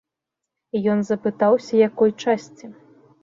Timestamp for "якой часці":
1.89-2.65